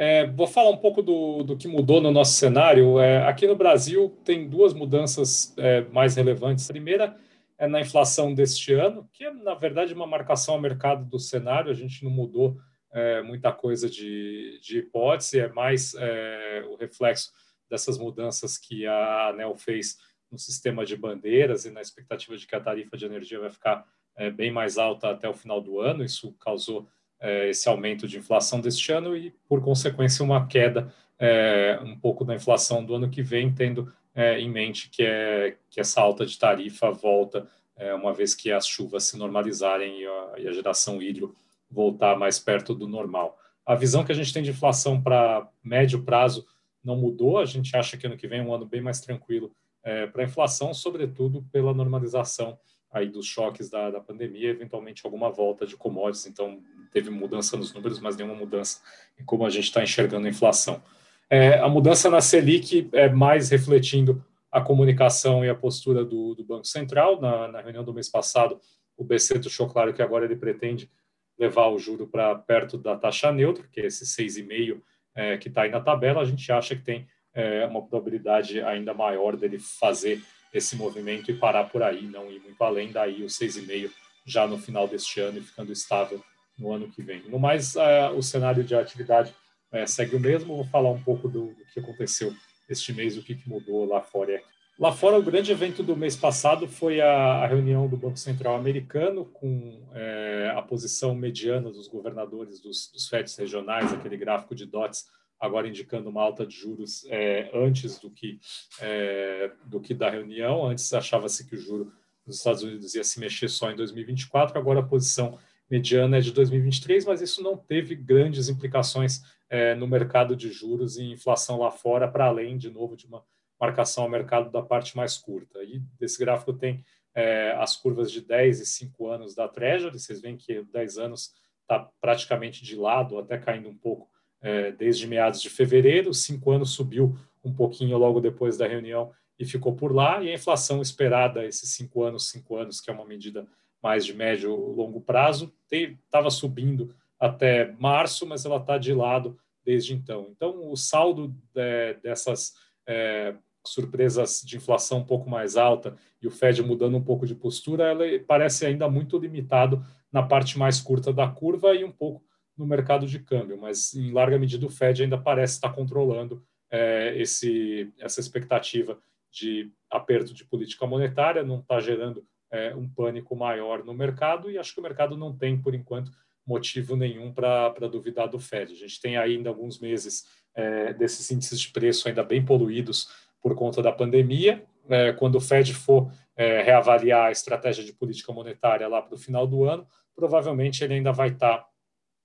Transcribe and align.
É, 0.00 0.24
vou 0.28 0.46
falar 0.46 0.70
um 0.70 0.76
pouco 0.76 1.02
do, 1.02 1.42
do 1.42 1.56
que 1.56 1.66
mudou 1.66 2.00
no 2.00 2.12
nosso 2.12 2.34
cenário. 2.34 3.00
É, 3.00 3.26
aqui 3.26 3.48
no 3.48 3.56
Brasil 3.56 4.16
tem 4.24 4.48
duas 4.48 4.72
mudanças 4.72 5.52
é, 5.58 5.80
mais 5.90 6.14
relevantes. 6.14 6.70
A 6.70 6.72
primeira 6.72 7.16
é 7.58 7.66
na 7.66 7.80
inflação 7.80 8.32
deste 8.32 8.72
ano, 8.72 9.10
que 9.12 9.24
é, 9.24 9.32
na 9.32 9.54
verdade, 9.54 9.92
uma 9.92 10.06
marcação 10.06 10.54
ao 10.54 10.60
mercado 10.60 11.04
do 11.04 11.18
cenário. 11.18 11.68
A 11.68 11.74
gente 11.74 12.04
não 12.04 12.12
mudou 12.12 12.56
é, 12.92 13.20
muita 13.22 13.50
coisa 13.50 13.90
de, 13.90 14.60
de 14.62 14.78
hipótese, 14.78 15.40
é 15.40 15.48
mais 15.48 15.94
é, 15.94 16.64
o 16.68 16.76
reflexo 16.76 17.32
dessas 17.68 17.98
mudanças 17.98 18.56
que 18.56 18.86
a 18.86 19.30
ANEL 19.30 19.56
fez 19.56 19.98
no 20.30 20.38
sistema 20.38 20.84
de 20.84 20.96
bandeiras 20.96 21.64
e 21.64 21.70
na 21.70 21.80
expectativa 21.80 22.36
de 22.36 22.46
que 22.46 22.54
a 22.54 22.60
tarifa 22.60 22.96
de 22.96 23.04
energia 23.04 23.40
vai 23.40 23.50
ficar 23.50 23.84
é, 24.16 24.30
bem 24.30 24.52
mais 24.52 24.78
alta 24.78 25.10
até 25.10 25.28
o 25.28 25.34
final 25.34 25.60
do 25.60 25.80
ano. 25.80 26.04
Isso 26.04 26.32
causou 26.34 26.88
é, 27.20 27.50
esse 27.50 27.68
aumento 27.68 28.06
de 28.06 28.18
inflação 28.18 28.60
deste 28.60 28.92
ano 28.92 29.16
e, 29.16 29.34
por 29.48 29.62
consequência, 29.62 30.24
uma 30.24 30.46
queda 30.46 30.92
é, 31.18 31.78
um 31.82 31.98
pouco 31.98 32.24
da 32.24 32.34
inflação 32.34 32.84
do 32.84 32.94
ano 32.94 33.10
que 33.10 33.22
vem, 33.22 33.52
tendo 33.52 33.92
é, 34.14 34.38
em 34.40 34.50
mente 34.50 34.88
que, 34.90 35.02
é, 35.02 35.56
que 35.70 35.80
essa 35.80 36.00
alta 36.00 36.24
de 36.24 36.38
tarifa 36.38 36.90
volta 36.90 37.48
é, 37.76 37.94
uma 37.94 38.12
vez 38.12 38.34
que 38.34 38.50
as 38.50 38.66
chuvas 38.66 39.04
se 39.04 39.16
normalizarem 39.16 40.02
e 40.02 40.06
a, 40.06 40.32
e 40.38 40.48
a 40.48 40.52
geração 40.52 41.00
hídrica 41.00 41.32
voltar 41.70 42.18
mais 42.18 42.38
perto 42.38 42.74
do 42.74 42.88
normal. 42.88 43.38
A 43.64 43.74
visão 43.74 44.04
que 44.04 44.10
a 44.10 44.14
gente 44.14 44.32
tem 44.32 44.42
de 44.42 44.50
inflação 44.50 45.00
para 45.00 45.48
médio 45.62 46.02
prazo 46.02 46.46
não 46.82 46.96
mudou. 46.96 47.38
A 47.38 47.44
gente 47.44 47.76
acha 47.76 47.96
que 47.96 48.06
ano 48.06 48.16
que 48.16 48.26
vem 48.26 48.40
é 48.40 48.42
um 48.42 48.54
ano 48.54 48.64
bem 48.64 48.80
mais 48.80 49.00
tranquilo 49.00 49.52
é, 49.82 50.06
para 50.06 50.22
a 50.22 50.24
inflação, 50.24 50.72
sobretudo 50.72 51.44
pela 51.52 51.74
normalização 51.74 52.58
aí 52.90 53.08
dos 53.08 53.26
choques 53.26 53.68
da, 53.68 53.90
da 53.90 54.00
pandemia, 54.00 54.48
eventualmente 54.48 55.02
alguma 55.04 55.30
volta 55.30 55.66
de 55.66 55.76
commodities. 55.76 56.26
Então, 56.26 56.62
teve 56.88 57.10
mudança 57.10 57.56
nos 57.56 57.72
números, 57.72 58.00
mas 58.00 58.16
nenhuma 58.16 58.34
mudança 58.34 58.80
em 59.18 59.24
como 59.24 59.44
a 59.46 59.50
gente 59.50 59.64
está 59.64 59.82
enxergando 59.82 60.26
a 60.26 60.30
inflação. 60.30 60.82
É, 61.30 61.58
a 61.58 61.68
mudança 61.68 62.08
na 62.08 62.20
Selic 62.20 62.88
é 62.92 63.08
mais 63.08 63.50
refletindo 63.50 64.24
a 64.50 64.60
comunicação 64.60 65.44
e 65.44 65.48
a 65.48 65.54
postura 65.54 66.04
do, 66.04 66.34
do 66.34 66.44
Banco 66.44 66.66
Central. 66.66 67.20
Na, 67.20 67.48
na, 67.48 67.60
reunião 67.60 67.84
do 67.84 67.92
mês 67.92 68.08
passado, 68.08 68.58
o 68.96 69.04
BC 69.04 69.38
deixou 69.38 69.68
claro 69.68 69.92
que 69.92 70.02
agora 70.02 70.24
ele 70.24 70.36
pretende 70.36 70.90
levar 71.38 71.68
o 71.68 71.78
juro 71.78 72.06
para 72.06 72.34
perto 72.34 72.78
da 72.78 72.96
taxa 72.96 73.30
neutra, 73.30 73.64
que 73.70 73.80
é 73.80 73.86
esse 73.86 74.04
6,5 74.04 74.80
é, 75.14 75.36
que 75.36 75.48
está 75.48 75.62
aí 75.62 75.70
na 75.70 75.80
tabela. 75.80 76.22
A 76.22 76.24
gente 76.24 76.50
acha 76.50 76.74
que 76.74 76.82
tem 76.82 77.06
é, 77.34 77.66
uma 77.66 77.86
probabilidade 77.86 78.60
ainda 78.62 78.94
maior 78.94 79.36
dele 79.36 79.58
fazer 79.58 80.22
esse 80.52 80.76
movimento 80.76 81.30
e 81.30 81.34
parar 81.34 81.64
por 81.64 81.82
aí, 81.82 82.06
não 82.06 82.30
ir 82.30 82.40
muito 82.40 82.62
além, 82.64 82.90
daí 82.90 83.22
o 83.22 83.26
6,5 83.26 83.90
já 84.24 84.46
no 84.46 84.58
final 84.58 84.88
deste 84.88 85.20
ano 85.20 85.38
e 85.38 85.42
ficando 85.42 85.72
estável 85.72 86.22
no 86.58 86.72
ano 86.72 86.88
que 86.88 87.02
vem. 87.02 87.22
No 87.28 87.38
mais, 87.38 87.76
é, 87.76 88.10
o 88.10 88.22
cenário 88.22 88.64
de 88.64 88.74
atividade 88.74 89.34
é, 89.72 89.86
segue 89.86 90.16
o 90.16 90.20
mesmo. 90.20 90.56
Vou 90.56 90.64
falar 90.64 90.90
um 90.90 91.02
pouco 91.02 91.28
do, 91.28 91.46
do 91.46 91.64
que 91.72 91.80
aconteceu 91.80 92.34
este 92.68 92.92
mês, 92.92 93.16
o 93.16 93.22
que, 93.22 93.34
que 93.34 93.48
mudou 93.48 93.86
lá 93.86 94.00
fora 94.00 94.32
e 94.32 94.36
aqui. 94.36 94.58
Lá 94.78 94.92
fora, 94.92 95.18
o 95.18 95.22
grande 95.22 95.50
evento 95.50 95.82
do 95.82 95.96
mês 95.96 96.14
passado 96.14 96.68
foi 96.68 97.00
a, 97.00 97.42
a 97.42 97.46
reunião 97.48 97.88
do 97.88 97.96
Banco 97.96 98.16
Central 98.16 98.54
americano, 98.54 99.24
com 99.24 99.82
é, 99.92 100.52
a 100.54 100.62
posição 100.62 101.16
mediana 101.16 101.68
dos 101.68 101.88
governadores 101.88 102.60
dos, 102.60 102.88
dos 102.92 103.08
FEDs 103.08 103.36
regionais, 103.36 103.92
aquele 103.92 104.16
gráfico 104.16 104.54
de 104.54 104.64
dots, 104.64 105.06
agora 105.40 105.66
indicando 105.66 106.08
uma 106.08 106.22
alta 106.22 106.46
de 106.46 106.54
juros 106.54 107.04
é, 107.08 107.50
antes 107.52 107.98
do 107.98 108.08
que, 108.08 108.38
é, 108.80 109.50
do 109.66 109.80
que 109.80 109.92
da 109.92 110.08
reunião. 110.08 110.66
Antes 110.66 110.92
achava-se 110.92 111.44
que 111.48 111.56
o 111.56 111.60
juro 111.60 111.92
dos 112.24 112.36
Estados 112.36 112.62
Unidos 112.62 112.94
ia 112.94 113.02
se 113.02 113.18
mexer 113.18 113.48
só 113.48 113.72
em 113.72 113.76
2024, 113.76 114.56
agora 114.56 114.78
a 114.78 114.84
posição 114.84 115.40
mediana 115.70 116.18
é 116.18 116.20
de 116.20 116.32
2023, 116.32 117.04
mas 117.04 117.20
isso 117.20 117.42
não 117.42 117.56
teve 117.56 117.94
grandes 117.94 118.48
implicações 118.48 119.22
é, 119.50 119.74
no 119.74 119.86
mercado 119.86 120.34
de 120.34 120.50
juros 120.50 120.96
e 120.96 121.04
inflação 121.04 121.58
lá 121.58 121.70
fora, 121.70 122.08
para 122.08 122.26
além, 122.26 122.56
de 122.56 122.70
novo, 122.70 122.96
de 122.96 123.06
uma 123.06 123.24
marcação 123.60 124.04
ao 124.04 124.10
mercado 124.10 124.50
da 124.50 124.62
parte 124.62 124.96
mais 124.96 125.16
curta. 125.16 125.62
E 125.62 125.80
desse 125.98 126.18
gráfico 126.18 126.52
tem 126.52 126.84
é, 127.14 127.52
as 127.58 127.76
curvas 127.76 128.12
de 128.12 128.20
10 128.20 128.60
e 128.60 128.66
5 128.66 129.08
anos 129.08 129.34
da 129.34 129.48
Treasury, 129.48 129.98
vocês 129.98 130.20
veem 130.20 130.36
que 130.36 130.62
10 130.62 130.98
anos 130.98 131.32
está 131.62 131.88
praticamente 132.00 132.64
de 132.64 132.76
lado, 132.76 133.18
até 133.18 133.36
caindo 133.36 133.68
um 133.68 133.76
pouco 133.76 134.08
é, 134.40 134.72
desde 134.72 135.06
meados 135.06 135.42
de 135.42 135.50
fevereiro, 135.50 136.14
5 136.14 136.50
anos 136.50 136.70
subiu 136.70 137.18
um 137.44 137.52
pouquinho 137.52 137.98
logo 137.98 138.20
depois 138.20 138.56
da 138.56 138.66
reunião 138.66 139.12
e 139.38 139.44
ficou 139.44 139.74
por 139.74 139.94
lá, 139.94 140.22
e 140.22 140.30
a 140.30 140.34
inflação 140.34 140.80
esperada, 140.80 141.44
esses 141.44 141.70
5 141.70 142.02
anos, 142.02 142.28
5 142.30 142.56
anos, 142.56 142.80
que 142.80 142.90
é 142.90 142.92
uma 142.92 143.04
medida 143.04 143.46
mais 143.82 144.04
de 144.04 144.14
médio 144.14 144.54
longo 144.54 145.00
prazo, 145.00 145.52
estava 145.70 146.30
subindo 146.30 146.94
até 147.18 147.72
março, 147.78 148.26
mas 148.26 148.44
ela 148.44 148.56
está 148.56 148.78
de 148.78 148.92
lado 148.92 149.38
desde 149.64 149.94
então. 149.94 150.28
Então, 150.30 150.70
o 150.70 150.76
saldo 150.76 151.34
de, 151.54 151.94
dessas 152.02 152.54
é, 152.86 153.34
surpresas 153.66 154.42
de 154.44 154.56
inflação 154.56 154.98
um 154.98 155.04
pouco 155.04 155.28
mais 155.28 155.56
alta 155.56 155.96
e 156.22 156.26
o 156.26 156.30
Fed 156.30 156.62
mudando 156.62 156.96
um 156.96 157.04
pouco 157.04 157.26
de 157.26 157.34
postura, 157.34 157.84
ela 157.84 158.04
parece 158.26 158.64
ainda 158.66 158.88
muito 158.88 159.18
limitado 159.18 159.84
na 160.10 160.22
parte 160.22 160.58
mais 160.58 160.80
curta 160.80 161.12
da 161.12 161.28
curva 161.28 161.74
e 161.74 161.84
um 161.84 161.92
pouco 161.92 162.24
no 162.56 162.66
mercado 162.66 163.06
de 163.06 163.20
câmbio, 163.20 163.58
mas 163.60 163.94
em 163.94 164.10
larga 164.10 164.38
medida 164.38 164.66
o 164.66 164.70
Fed 164.70 165.02
ainda 165.02 165.18
parece 165.18 165.54
estar 165.54 165.72
controlando 165.72 166.42
é, 166.70 167.14
esse, 167.16 167.92
essa 167.98 168.20
expectativa 168.20 168.98
de 169.30 169.70
aperto 169.90 170.34
de 170.34 170.44
política 170.44 170.86
monetária, 170.86 171.44
não 171.44 171.60
está 171.60 171.78
gerando 171.78 172.26
é, 172.50 172.74
um 172.74 172.88
pânico 172.88 173.36
maior 173.36 173.84
no 173.84 173.94
mercado 173.94 174.50
e 174.50 174.58
acho 174.58 174.72
que 174.74 174.80
o 174.80 174.82
mercado 174.82 175.16
não 175.16 175.36
tem, 175.36 175.60
por 175.60 175.74
enquanto, 175.74 176.10
motivo 176.46 176.96
nenhum 176.96 177.32
para 177.32 177.88
duvidar 177.90 178.28
do 178.28 178.38
Fed. 178.38 178.72
A 178.72 178.76
gente 178.76 179.00
tem 179.00 179.16
ainda 179.18 179.50
alguns 179.50 179.78
meses 179.78 180.24
é, 180.54 180.94
desses 180.94 181.30
índices 181.30 181.60
de 181.60 181.70
preço 181.70 182.08
ainda 182.08 182.22
bem 182.22 182.42
poluídos 182.42 183.08
por 183.40 183.54
conta 183.54 183.82
da 183.82 183.92
pandemia. 183.92 184.64
É, 184.88 185.12
quando 185.12 185.34
o 185.34 185.40
Fed 185.40 185.74
for 185.74 186.10
é, 186.34 186.62
reavaliar 186.62 187.26
a 187.26 187.30
estratégia 187.30 187.84
de 187.84 187.92
política 187.92 188.32
monetária 188.32 188.88
lá 188.88 189.02
para 189.02 189.14
o 189.14 189.18
final 189.18 189.46
do 189.46 189.64
ano, 189.64 189.86
provavelmente 190.14 190.82
ele 190.82 190.94
ainda 190.94 191.12
vai 191.12 191.28
estar 191.28 191.58
tá, 191.58 191.68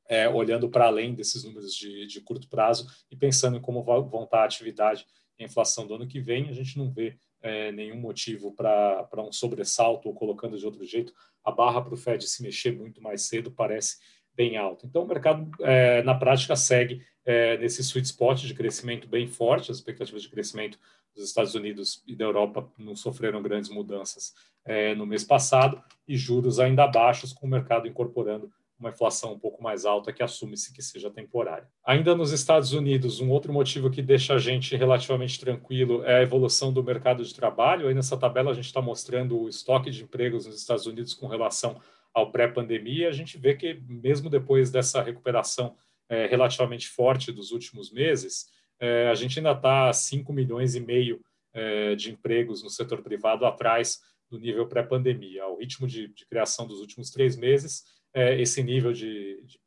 é, 0.07 0.29
olhando 0.29 0.69
para 0.69 0.85
além 0.85 1.13
desses 1.13 1.43
números 1.43 1.75
de, 1.75 2.07
de 2.07 2.21
curto 2.21 2.47
prazo 2.47 2.87
e 3.11 3.17
pensando 3.17 3.57
em 3.57 3.61
como 3.61 3.83
vão 3.83 4.23
estar 4.23 4.39
a 4.41 4.45
atividade 4.45 5.05
e 5.37 5.43
a 5.43 5.45
inflação 5.45 5.85
do 5.85 5.95
ano 5.95 6.07
que 6.07 6.21
vem. 6.21 6.47
A 6.49 6.53
gente 6.53 6.77
não 6.77 6.89
vê 6.89 7.17
é, 7.43 7.71
nenhum 7.71 7.97
motivo 7.97 8.53
para 8.53 9.07
um 9.17 9.31
sobressalto, 9.31 10.07
ou 10.07 10.15
colocando 10.15 10.57
de 10.57 10.65
outro 10.65 10.83
jeito, 10.85 11.13
a 11.43 11.51
barra 11.51 11.81
para 11.81 11.93
o 11.93 11.97
Fed 11.97 12.25
se 12.25 12.41
mexer 12.41 12.71
muito 12.75 13.01
mais 13.01 13.23
cedo 13.23 13.51
parece 13.51 13.97
bem 14.33 14.57
alta. 14.57 14.87
Então, 14.87 15.03
o 15.03 15.07
mercado, 15.07 15.51
é, 15.59 16.01
na 16.03 16.15
prática, 16.15 16.55
segue 16.55 17.05
é, 17.25 17.57
nesse 17.57 17.81
sweet 17.83 18.07
spot 18.07 18.41
de 18.41 18.53
crescimento 18.53 19.07
bem 19.07 19.27
forte, 19.27 19.69
as 19.69 19.77
expectativas 19.77 20.23
de 20.23 20.29
crescimento 20.29 20.79
dos 21.13 21.25
Estados 21.25 21.53
Unidos 21.53 22.01
e 22.07 22.15
da 22.15 22.25
Europa 22.25 22.67
não 22.77 22.95
sofreram 22.95 23.43
grandes 23.43 23.69
mudanças 23.69 24.33
é, 24.65 24.95
no 24.95 25.05
mês 25.05 25.23
passado, 25.23 25.83
e 26.07 26.17
juros 26.17 26.59
ainda 26.59 26.87
baixos, 26.87 27.33
com 27.33 27.45
o 27.45 27.49
mercado 27.49 27.87
incorporando 27.87 28.51
uma 28.83 28.89
inflação 28.89 29.33
um 29.33 29.39
pouco 29.39 29.63
mais 29.63 29.85
alta 29.85 30.11
que 30.11 30.21
assume-se 30.21 30.73
que 30.73 30.81
seja 30.81 31.09
temporária. 31.09 31.67
Ainda 31.85 32.13
nos 32.13 32.31
Estados 32.31 32.73
Unidos, 32.73 33.21
um 33.21 33.29
outro 33.29 33.53
motivo 33.53 33.89
que 33.89 34.01
deixa 34.01 34.33
a 34.33 34.37
gente 34.37 34.75
relativamente 34.75 35.39
tranquilo 35.39 36.03
é 36.03 36.17
a 36.17 36.21
evolução 36.21 36.71
do 36.73 36.83
mercado 36.83 37.23
de 37.23 37.33
trabalho. 37.33 37.87
Aí 37.87 37.93
nessa 37.93 38.17
tabela 38.17 38.51
a 38.51 38.53
gente 38.53 38.65
está 38.65 38.81
mostrando 38.81 39.39
o 39.39 39.49
estoque 39.49 39.89
de 39.89 40.03
empregos 40.03 40.45
nos 40.45 40.59
Estados 40.59 40.85
Unidos 40.85 41.13
com 41.13 41.27
relação 41.27 41.79
ao 42.13 42.31
pré-pandemia. 42.31 43.07
A 43.07 43.13
gente 43.13 43.37
vê 43.37 43.55
que 43.55 43.81
mesmo 43.87 44.29
depois 44.29 44.69
dessa 44.69 45.01
recuperação 45.01 45.75
é, 46.09 46.27
relativamente 46.27 46.89
forte 46.89 47.31
dos 47.31 47.51
últimos 47.51 47.91
meses, 47.91 48.47
é, 48.79 49.07
a 49.07 49.15
gente 49.15 49.39
ainda 49.39 49.53
está 49.53 49.93
5 49.93 50.33
milhões 50.33 50.75
e 50.75 50.81
meio 50.81 51.21
é, 51.53 51.95
de 51.95 52.11
empregos 52.11 52.61
no 52.61 52.69
setor 52.69 53.01
privado 53.01 53.45
atrás 53.45 54.01
do 54.29 54.39
nível 54.39 54.67
pré-pandemia. 54.67 55.47
O 55.47 55.57
ritmo 55.57 55.87
de, 55.87 56.07
de 56.09 56.25
criação 56.25 56.67
dos 56.67 56.79
últimos 56.79 57.11
três 57.11 57.35
meses 57.35 57.83
é, 58.13 58.39
esse 58.39 58.61
nível 58.61 58.93
de, 58.93 59.41
de 59.43 59.59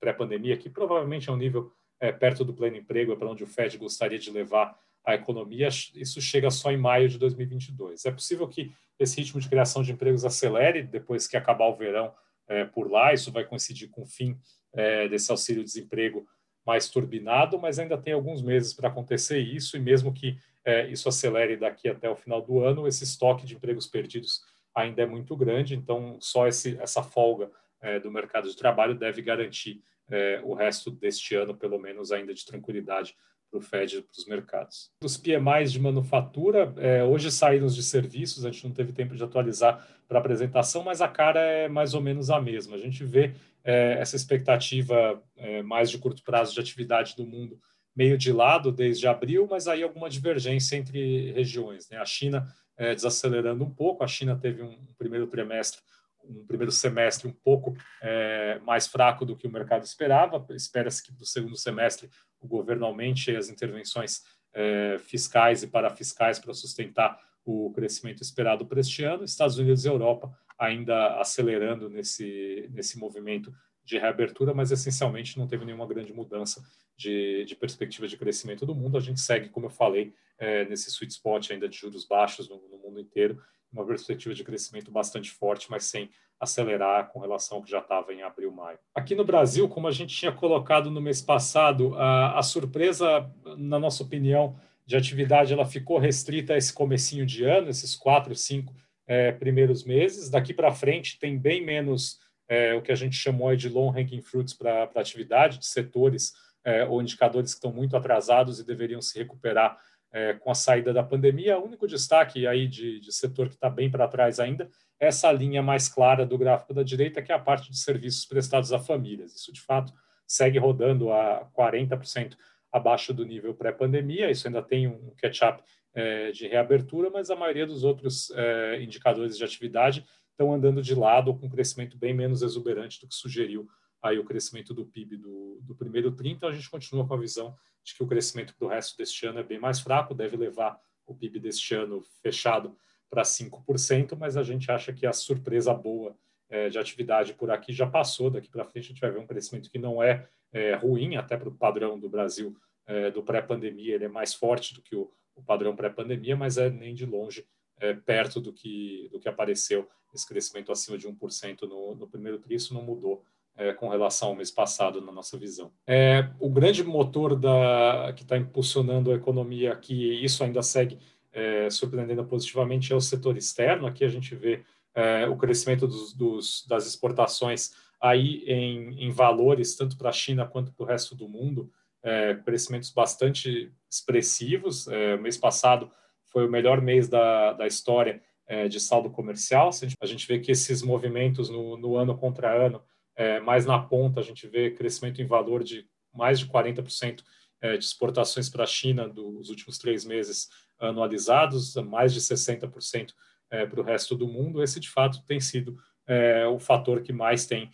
pré-pandemia, 0.00 0.56
que 0.56 0.68
provavelmente 0.68 1.28
é 1.28 1.32
um 1.32 1.36
nível 1.36 1.72
é, 2.00 2.12
perto 2.12 2.44
do 2.44 2.52
pleno 2.52 2.76
emprego, 2.76 3.12
é 3.12 3.16
para 3.16 3.28
onde 3.28 3.44
o 3.44 3.46
Fed 3.46 3.78
gostaria 3.78 4.18
de 4.18 4.30
levar 4.30 4.76
a 5.04 5.14
economia, 5.14 5.68
isso 5.68 6.20
chega 6.20 6.50
só 6.50 6.72
em 6.72 6.78
maio 6.78 7.08
de 7.08 7.18
2022. 7.18 8.06
É 8.06 8.10
possível 8.10 8.48
que 8.48 8.72
esse 8.98 9.20
ritmo 9.20 9.40
de 9.40 9.48
criação 9.48 9.82
de 9.82 9.92
empregos 9.92 10.24
acelere 10.24 10.82
depois 10.82 11.26
que 11.26 11.36
acabar 11.36 11.66
o 11.66 11.74
verão 11.74 12.12
é, 12.48 12.64
por 12.64 12.90
lá, 12.90 13.12
isso 13.12 13.30
vai 13.30 13.44
coincidir 13.44 13.90
com 13.90 14.02
o 14.02 14.06
fim 14.06 14.38
é, 14.72 15.08
desse 15.08 15.30
auxílio-desemprego 15.30 16.26
mais 16.64 16.88
turbinado, 16.88 17.58
mas 17.58 17.78
ainda 17.78 17.98
tem 17.98 18.14
alguns 18.14 18.40
meses 18.40 18.72
para 18.72 18.88
acontecer 18.88 19.38
isso, 19.38 19.76
e 19.76 19.80
mesmo 19.80 20.12
que 20.12 20.38
é, 20.64 20.86
isso 20.88 21.08
acelere 21.08 21.56
daqui 21.56 21.88
até 21.88 22.08
o 22.08 22.16
final 22.16 22.40
do 22.40 22.60
ano, 22.60 22.88
esse 22.88 23.04
estoque 23.04 23.44
de 23.44 23.54
empregos 23.54 23.86
perdidos 23.86 24.42
ainda 24.74 25.02
é 25.02 25.06
muito 25.06 25.36
grande, 25.36 25.74
então 25.74 26.16
só 26.20 26.48
esse, 26.48 26.78
essa 26.80 27.02
folga 27.02 27.50
é, 27.84 28.00
do 28.00 28.10
mercado 28.10 28.48
de 28.48 28.56
trabalho 28.56 28.94
deve 28.94 29.20
garantir 29.20 29.82
é, 30.10 30.40
o 30.42 30.54
resto 30.54 30.90
deste 30.90 31.34
ano, 31.34 31.54
pelo 31.54 31.78
menos, 31.78 32.10
ainda 32.10 32.32
de 32.32 32.44
tranquilidade 32.44 33.14
para 33.50 33.58
o 33.58 33.62
Fed 33.62 33.98
e 33.98 34.02
para 34.02 34.18
os 34.18 34.26
mercados. 34.26 34.90
Os 35.02 35.16
PMIs 35.16 35.70
de 35.70 35.80
manufatura, 35.80 36.74
é, 36.78 37.04
hoje 37.04 37.30
saíram 37.30 37.66
os 37.66 37.76
de 37.76 37.82
serviços, 37.82 38.44
a 38.44 38.50
gente 38.50 38.66
não 38.66 38.74
teve 38.74 38.92
tempo 38.92 39.14
de 39.14 39.22
atualizar 39.22 39.86
para 40.08 40.18
a 40.18 40.20
apresentação, 40.20 40.82
mas 40.82 41.00
a 41.00 41.08
cara 41.08 41.40
é 41.40 41.68
mais 41.68 41.94
ou 41.94 42.00
menos 42.00 42.30
a 42.30 42.40
mesma. 42.40 42.74
A 42.74 42.78
gente 42.78 43.04
vê 43.04 43.34
é, 43.62 43.98
essa 44.00 44.16
expectativa 44.16 45.22
é, 45.36 45.62
mais 45.62 45.90
de 45.90 45.98
curto 45.98 46.22
prazo 46.24 46.54
de 46.54 46.60
atividade 46.60 47.14
do 47.14 47.26
mundo 47.26 47.60
meio 47.94 48.18
de 48.18 48.32
lado 48.32 48.72
desde 48.72 49.06
abril, 49.06 49.46
mas 49.48 49.68
aí 49.68 49.82
alguma 49.82 50.10
divergência 50.10 50.76
entre 50.76 51.30
regiões. 51.32 51.88
Né? 51.88 51.98
A 51.98 52.04
China 52.04 52.48
é, 52.76 52.92
desacelerando 52.92 53.62
um 53.62 53.70
pouco, 53.70 54.02
a 54.02 54.08
China 54.08 54.36
teve 54.36 54.62
um 54.62 54.76
primeiro 54.98 55.28
trimestre 55.28 55.80
um 56.28 56.46
primeiro 56.46 56.72
semestre 56.72 57.28
um 57.28 57.32
pouco 57.32 57.76
é, 58.02 58.58
mais 58.60 58.86
fraco 58.86 59.24
do 59.24 59.36
que 59.36 59.46
o 59.46 59.50
mercado 59.50 59.84
esperava. 59.84 60.44
Espera-se 60.50 61.02
que 61.02 61.12
para 61.12 61.22
o 61.22 61.26
segundo 61.26 61.56
semestre 61.56 62.10
o 62.40 62.46
governo 62.46 62.86
aumente 62.86 63.34
as 63.34 63.48
intervenções 63.48 64.22
é, 64.52 64.96
fiscais 64.98 65.62
e 65.62 65.66
parafiscais 65.66 66.38
para 66.38 66.54
sustentar 66.54 67.18
o 67.44 67.72
crescimento 67.72 68.22
esperado 68.22 68.66
para 68.66 68.80
este 68.80 69.04
ano. 69.04 69.24
Estados 69.24 69.58
Unidos 69.58 69.84
e 69.84 69.88
Europa 69.88 70.32
ainda 70.58 71.18
acelerando 71.20 71.88
nesse, 71.88 72.70
nesse 72.72 72.98
movimento 72.98 73.52
de 73.84 73.98
reabertura, 73.98 74.54
mas 74.54 74.70
essencialmente 74.70 75.38
não 75.38 75.46
teve 75.46 75.64
nenhuma 75.64 75.86
grande 75.86 76.12
mudança 76.12 76.64
de, 76.96 77.44
de 77.44 77.54
perspectiva 77.54 78.08
de 78.08 78.16
crescimento 78.16 78.64
do 78.64 78.74
mundo. 78.74 78.96
A 78.96 79.00
gente 79.00 79.20
segue, 79.20 79.50
como 79.50 79.66
eu 79.66 79.70
falei, 79.70 80.14
é, 80.38 80.64
nesse 80.64 80.90
sweet 80.90 81.12
spot 81.12 81.50
ainda 81.50 81.68
de 81.68 81.76
juros 81.76 82.06
baixos 82.06 82.48
no, 82.48 82.56
no 82.68 82.78
mundo 82.78 82.98
inteiro 82.98 83.42
uma 83.74 83.84
perspectiva 83.84 84.34
de 84.34 84.44
crescimento 84.44 84.90
bastante 84.90 85.30
forte, 85.30 85.70
mas 85.70 85.84
sem 85.84 86.08
acelerar 86.38 87.08
com 87.08 87.18
relação 87.18 87.58
ao 87.58 87.64
que 87.64 87.70
já 87.70 87.78
estava 87.78 88.12
em 88.12 88.22
abril, 88.22 88.50
maio. 88.52 88.78
Aqui 88.94 89.14
no 89.14 89.24
Brasil, 89.24 89.68
como 89.68 89.88
a 89.88 89.90
gente 89.90 90.14
tinha 90.14 90.32
colocado 90.32 90.90
no 90.90 91.00
mês 91.00 91.20
passado, 91.20 91.94
a, 91.96 92.38
a 92.38 92.42
surpresa, 92.42 93.30
na 93.56 93.78
nossa 93.78 94.02
opinião, 94.02 94.56
de 94.86 94.96
atividade 94.96 95.52
ela 95.52 95.64
ficou 95.64 95.98
restrita 95.98 96.54
a 96.54 96.56
esse 96.56 96.72
comecinho 96.72 97.24
de 97.24 97.44
ano, 97.44 97.70
esses 97.70 97.96
quatro, 97.96 98.34
cinco 98.34 98.74
é, 99.06 99.32
primeiros 99.32 99.84
meses. 99.84 100.30
Daqui 100.30 100.52
para 100.52 100.72
frente 100.72 101.18
tem 101.18 101.38
bem 101.38 101.64
menos 101.64 102.18
é, 102.48 102.74
o 102.74 102.82
que 102.82 102.92
a 102.92 102.96
gente 102.96 103.16
chamou 103.16 103.54
de 103.56 103.68
long 103.68 103.90
hanging 103.90 104.20
fruits 104.20 104.52
para 104.52 104.84
atividade, 104.94 105.58
de 105.58 105.66
setores 105.66 106.32
é, 106.64 106.84
ou 106.84 107.00
indicadores 107.00 107.52
que 107.52 107.58
estão 107.58 107.72
muito 107.72 107.96
atrasados 107.96 108.58
e 108.58 108.66
deveriam 108.66 109.00
se 109.00 109.18
recuperar 109.18 109.78
é, 110.14 110.32
com 110.34 110.48
a 110.48 110.54
saída 110.54 110.92
da 110.92 111.02
pandemia. 111.02 111.58
O 111.58 111.64
único 111.64 111.88
destaque 111.88 112.46
aí 112.46 112.68
de, 112.68 113.00
de 113.00 113.12
setor 113.12 113.48
que 113.48 113.56
está 113.56 113.68
bem 113.68 113.90
para 113.90 114.06
trás 114.06 114.38
ainda 114.38 114.70
é 115.00 115.08
essa 115.08 115.30
linha 115.32 115.60
mais 115.60 115.88
clara 115.88 116.24
do 116.24 116.38
gráfico 116.38 116.72
da 116.72 116.84
direita, 116.84 117.20
que 117.20 117.32
é 117.32 117.34
a 117.34 117.38
parte 117.38 117.68
de 117.68 117.76
serviços 117.76 118.24
prestados 118.24 118.72
a 118.72 118.78
famílias. 118.78 119.34
Isso, 119.34 119.52
de 119.52 119.60
fato, 119.60 119.92
segue 120.24 120.56
rodando 120.56 121.12
a 121.12 121.50
40% 121.52 122.36
abaixo 122.72 123.12
do 123.12 123.24
nível 123.24 123.54
pré-pandemia. 123.54 124.30
Isso 124.30 124.46
ainda 124.46 124.62
tem 124.62 124.86
um 124.86 125.12
catch-up 125.16 125.60
é, 125.92 126.30
de 126.30 126.46
reabertura, 126.46 127.10
mas 127.10 127.28
a 127.28 127.36
maioria 127.36 127.66
dos 127.66 127.82
outros 127.82 128.30
é, 128.36 128.80
indicadores 128.80 129.36
de 129.36 129.42
atividade 129.42 130.06
estão 130.30 130.54
andando 130.54 130.80
de 130.80 130.94
lado 130.94 131.34
com 131.34 131.46
um 131.46 131.50
crescimento 131.50 131.98
bem 131.98 132.14
menos 132.14 132.40
exuberante 132.40 133.00
do 133.00 133.08
que 133.08 133.14
sugeriu 133.14 133.68
aí 134.04 134.18
o 134.18 134.24
crescimento 134.24 134.74
do 134.74 134.84
PIB 134.84 135.16
do, 135.16 135.58
do 135.62 135.74
primeiro 135.74 136.12
TRI, 136.12 136.30
então 136.30 136.48
a 136.48 136.52
gente 136.52 136.68
continua 136.68 137.06
com 137.06 137.14
a 137.14 137.18
visão 137.18 137.56
de 137.82 137.94
que 137.94 138.02
o 138.02 138.06
crescimento 138.06 138.54
para 138.54 138.66
o 138.66 138.68
resto 138.68 138.96
deste 138.96 139.26
ano 139.26 139.38
é 139.38 139.42
bem 139.42 139.58
mais 139.58 139.80
fraco, 139.80 140.14
deve 140.14 140.36
levar 140.36 140.78
o 141.06 141.14
PIB 141.14 141.40
deste 141.40 141.74
ano 141.74 142.02
fechado 142.22 142.76
para 143.08 143.22
5%, 143.22 144.16
mas 144.18 144.36
a 144.36 144.42
gente 144.42 144.70
acha 144.70 144.92
que 144.92 145.06
a 145.06 145.12
surpresa 145.12 145.72
boa 145.72 146.16
é, 146.48 146.68
de 146.68 146.78
atividade 146.78 147.32
por 147.34 147.50
aqui 147.50 147.72
já 147.72 147.86
passou, 147.86 148.30
daqui 148.30 148.48
para 148.50 148.64
frente 148.64 148.84
a 148.84 148.88
gente 148.88 149.00
vai 149.00 149.10
ver 149.10 149.20
um 149.20 149.26
crescimento 149.26 149.70
que 149.70 149.78
não 149.78 150.02
é, 150.02 150.28
é 150.52 150.74
ruim, 150.74 151.16
até 151.16 151.36
para 151.36 151.48
o 151.48 151.54
padrão 151.54 151.98
do 151.98 152.08
Brasil 152.08 152.56
é, 152.86 153.10
do 153.10 153.22
pré-pandemia, 153.22 153.94
ele 153.94 154.04
é 154.04 154.08
mais 154.08 154.34
forte 154.34 154.74
do 154.74 154.82
que 154.82 154.94
o, 154.94 155.10
o 155.34 155.42
padrão 155.42 155.74
pré-pandemia, 155.74 156.36
mas 156.36 156.58
é 156.58 156.68
nem 156.68 156.94
de 156.94 157.06
longe 157.06 157.46
é, 157.78 157.94
perto 157.94 158.40
do 158.40 158.52
que, 158.52 159.08
do 159.10 159.18
que 159.18 159.28
apareceu 159.28 159.88
esse 160.14 160.26
crescimento 160.26 160.70
acima 160.70 160.96
de 160.96 161.08
1% 161.08 161.62
no, 161.62 161.94
no 161.94 162.06
primeiro 162.06 162.38
TRI, 162.38 162.54
isso 162.54 162.74
não 162.74 162.82
mudou 162.82 163.24
é, 163.56 163.72
com 163.72 163.88
relação 163.88 164.28
ao 164.28 164.36
mês 164.36 164.50
passado, 164.50 165.00
na 165.00 165.12
nossa 165.12 165.38
visão. 165.38 165.72
É, 165.86 166.28
o 166.40 166.50
grande 166.50 166.82
motor 166.82 167.36
da, 167.36 168.12
que 168.14 168.22
está 168.22 168.36
impulsionando 168.36 169.12
a 169.12 169.14
economia 169.14 169.72
aqui, 169.72 169.94
e 169.94 170.24
isso 170.24 170.42
ainda 170.42 170.62
segue 170.62 170.98
é, 171.32 171.68
surpreendendo 171.70 172.24
positivamente, 172.24 172.92
é 172.92 172.96
o 172.96 173.00
setor 173.00 173.36
externo. 173.36 173.86
Aqui 173.86 174.04
a 174.04 174.08
gente 174.08 174.34
vê 174.34 174.64
é, 174.94 175.26
o 175.28 175.36
crescimento 175.36 175.86
dos, 175.86 176.12
dos, 176.12 176.66
das 176.66 176.86
exportações 176.86 177.72
aí 178.00 178.44
em, 178.46 179.06
em 179.06 179.10
valores, 179.10 179.76
tanto 179.76 179.96
para 179.96 180.10
a 180.10 180.12
China 180.12 180.46
quanto 180.46 180.72
para 180.72 180.84
o 180.84 180.86
resto 180.86 181.14
do 181.14 181.28
mundo, 181.28 181.70
é, 182.02 182.34
crescimentos 182.34 182.90
bastante 182.90 183.72
expressivos. 183.90 184.88
É, 184.88 185.16
mês 185.16 185.38
passado 185.38 185.90
foi 186.26 186.46
o 186.46 186.50
melhor 186.50 186.80
mês 186.80 187.08
da, 187.08 187.52
da 187.52 187.66
história 187.66 188.20
de 188.68 188.78
saldo 188.78 189.08
comercial. 189.08 189.70
A 190.00 190.06
gente 190.06 190.28
vê 190.28 190.38
que 190.38 190.52
esses 190.52 190.82
movimentos 190.82 191.48
no, 191.48 191.78
no 191.78 191.96
ano 191.96 192.14
contra 192.14 192.52
ano 192.52 192.82
é, 193.16 193.40
mais 193.40 193.66
na 193.66 193.78
ponta, 193.78 194.20
a 194.20 194.22
gente 194.22 194.46
vê 194.46 194.70
crescimento 194.70 195.20
em 195.20 195.26
valor 195.26 195.62
de 195.62 195.86
mais 196.12 196.38
de 196.38 196.46
40% 196.46 197.22
é, 197.60 197.76
de 197.76 197.84
exportações 197.84 198.48
para 198.48 198.64
a 198.64 198.66
China 198.66 199.08
dos 199.08 199.48
últimos 199.50 199.78
três 199.78 200.04
meses 200.04 200.48
anualizados, 200.78 201.74
mais 201.76 202.12
de 202.12 202.20
60% 202.20 203.12
é, 203.50 203.66
para 203.66 203.80
o 203.80 203.84
resto 203.84 204.16
do 204.16 204.28
mundo. 204.28 204.62
Esse, 204.62 204.78
de 204.78 204.90
fato, 204.90 205.24
tem 205.26 205.40
sido 205.40 205.76
é, 206.06 206.46
o 206.46 206.58
fator 206.58 207.02
que 207.02 207.12
mais 207.12 207.46
tem 207.46 207.70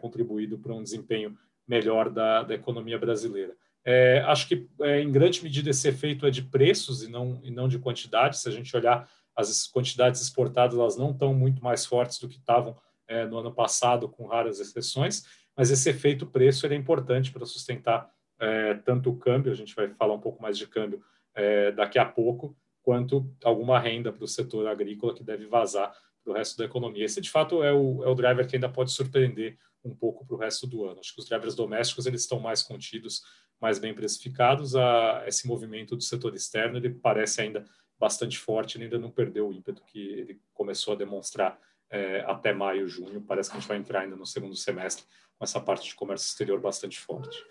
contribuído 0.00 0.56
para 0.56 0.72
um 0.72 0.84
desempenho 0.84 1.36
melhor 1.66 2.08
da, 2.08 2.44
da 2.44 2.54
economia 2.54 2.96
brasileira. 2.96 3.56
É, 3.84 4.20
acho 4.20 4.48
que, 4.48 4.66
é, 4.80 5.00
em 5.00 5.12
grande 5.12 5.42
medida, 5.42 5.68
esse 5.68 5.86
efeito 5.88 6.26
é 6.26 6.30
de 6.30 6.42
preços 6.42 7.02
e 7.02 7.08
não, 7.08 7.38
e 7.42 7.50
não 7.50 7.68
de 7.68 7.78
quantidade. 7.78 8.38
Se 8.38 8.48
a 8.48 8.52
gente 8.52 8.74
olhar 8.74 9.08
as 9.36 9.66
quantidades 9.66 10.22
exportadas, 10.22 10.78
elas 10.78 10.96
não 10.96 11.10
estão 11.10 11.34
muito 11.34 11.62
mais 11.62 11.84
fortes 11.84 12.18
do 12.18 12.28
que 12.28 12.38
estavam 12.38 12.76
é, 13.06 13.26
no 13.26 13.38
ano 13.38 13.52
passado, 13.52 14.08
com 14.08 14.26
raras 14.26 14.60
exceções, 14.60 15.24
mas 15.56 15.70
esse 15.70 15.88
efeito 15.90 16.26
preço 16.26 16.66
é 16.66 16.74
importante 16.74 17.32
para 17.32 17.46
sustentar 17.46 18.10
é, 18.40 18.74
tanto 18.74 19.10
o 19.10 19.16
câmbio, 19.16 19.52
a 19.52 19.54
gente 19.54 19.74
vai 19.74 19.88
falar 19.94 20.14
um 20.14 20.20
pouco 20.20 20.42
mais 20.42 20.58
de 20.58 20.66
câmbio 20.66 21.02
é, 21.34 21.72
daqui 21.72 21.98
a 21.98 22.04
pouco, 22.04 22.56
quanto 22.82 23.28
alguma 23.42 23.78
renda 23.78 24.12
para 24.12 24.24
o 24.24 24.28
setor 24.28 24.66
agrícola 24.66 25.14
que 25.14 25.22
deve 25.22 25.46
vazar 25.46 25.94
para 26.22 26.32
o 26.32 26.36
resto 26.36 26.56
da 26.58 26.64
economia. 26.64 27.04
Esse, 27.04 27.20
de 27.20 27.30
fato, 27.30 27.62
é 27.62 27.72
o, 27.72 28.02
é 28.04 28.08
o 28.08 28.14
driver 28.14 28.46
que 28.46 28.56
ainda 28.56 28.68
pode 28.68 28.92
surpreender 28.92 29.58
um 29.84 29.94
pouco 29.94 30.24
para 30.26 30.34
o 30.34 30.38
resto 30.38 30.66
do 30.66 30.84
ano. 30.84 31.00
Acho 31.00 31.14
que 31.14 31.20
os 31.20 31.28
drivers 31.28 31.54
domésticos 31.54 32.06
eles 32.06 32.22
estão 32.22 32.40
mais 32.40 32.62
contidos, 32.62 33.22
mais 33.60 33.78
bem 33.78 33.94
precificados. 33.94 34.74
A, 34.74 35.24
esse 35.26 35.46
movimento 35.46 35.96
do 35.96 36.02
setor 36.02 36.34
externo 36.34 36.78
ele 36.78 36.90
parece 36.90 37.42
ainda 37.42 37.64
bastante 37.98 38.38
forte, 38.38 38.76
ele 38.76 38.84
ainda 38.84 38.98
não 38.98 39.10
perdeu 39.10 39.48
o 39.48 39.52
ímpeto 39.52 39.82
que 39.84 39.98
ele 39.98 40.40
começou 40.52 40.94
a 40.94 40.96
demonstrar 40.96 41.58
é, 41.90 42.24
até 42.26 42.52
maio, 42.52 42.88
junho. 42.88 43.20
Parece 43.20 43.50
que 43.50 43.56
a 43.56 43.60
gente 43.60 43.68
vai 43.68 43.76
entrar 43.76 44.00
ainda 44.00 44.16
no 44.16 44.26
segundo 44.26 44.56
semestre 44.56 45.04
com 45.38 45.44
essa 45.44 45.60
parte 45.60 45.88
de 45.88 45.94
comércio 45.94 46.26
exterior 46.26 46.60
bastante 46.60 46.98
forte. 46.98 47.44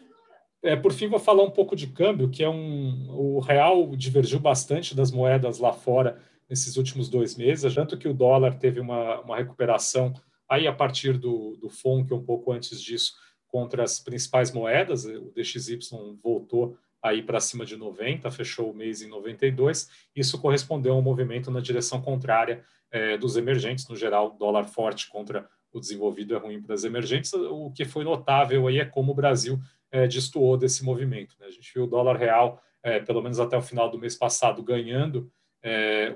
É, 0.62 0.76
por 0.76 0.94
fim, 0.94 1.08
vou 1.08 1.20
falar 1.20 1.44
um 1.44 1.52
pouco 1.52 1.76
de 1.76 1.88
câmbio, 1.88 2.30
que 2.30 2.44
é 2.44 2.50
um. 2.50 3.10
O 3.10 3.40
real 3.40 3.96
divergiu 3.96 4.40
bastante 4.40 4.96
das 4.96 5.12
moedas 5.12 5.60
lá 5.60 5.74
fora 5.74 6.22
nesses 6.50 6.78
últimos 6.78 7.10
dois 7.10 7.36
meses, 7.36 7.74
tanto 7.74 7.98
que 7.98 8.08
o 8.08 8.14
dólar 8.14 8.56
teve 8.56 8.80
uma, 8.80 9.20
uma 9.22 9.36
recuperação 9.36 10.14
aí 10.48 10.68
a 10.68 10.74
partir 10.74 11.18
do, 11.18 11.58
do 11.58 11.70
FONC, 11.70 12.14
um 12.14 12.24
pouco 12.24 12.52
antes 12.52 12.82
disso, 12.82 13.14
contra 13.48 13.84
as 13.84 14.00
principais 14.00 14.52
moedas. 14.52 15.04
O 15.06 15.32
DXY 15.36 15.80
voltou 16.22 16.78
aí 17.04 17.22
para 17.22 17.42
cima 17.42 17.66
de 17.66 17.76
90, 17.76 18.32
fechou 18.32 18.72
o 18.72 18.74
mês 18.74 19.02
em 19.02 19.10
92. 19.10 19.90
Isso 20.16 20.40
correspondeu 20.40 20.94
a 20.94 20.98
um 20.98 21.02
movimento 21.02 21.52
na 21.52 21.60
direção 21.60 22.02
contrária 22.02 22.64
é, 22.90 23.18
dos 23.18 23.36
emergentes, 23.36 23.88
no 23.90 23.96
geral, 23.96 24.38
dólar 24.40 24.64
forte 24.64 25.10
contra 25.10 25.48
o 25.74 25.80
desenvolvido 25.80 26.36
é 26.36 26.38
ruim 26.38 26.62
para 26.62 26.76
as 26.76 26.86
emergentes. 26.86 27.34
O 27.34 27.72
que 27.72 27.84
foi 27.84 28.06
notável 28.06 28.68
aí 28.68 28.80
é 28.80 28.86
como 28.86 29.12
o 29.12 29.16
Brasil 29.16 29.60
é, 29.92 30.08
destoou 30.08 30.56
desse 30.56 30.86
movimento. 30.86 31.36
Né? 31.40 31.48
A 31.48 31.52
gente 31.52 31.74
viu 31.74 31.84
o 31.84 31.88
dólar 31.88 32.16
real, 32.16 32.62
é, 32.82 33.00
pelo 33.00 33.22
menos 33.22 33.40
até 33.40 33.58
o 33.58 33.62
final 33.62 33.90
do 33.90 34.00
mês 34.00 34.16
passado, 34.16 34.64
ganhando, 34.64 35.30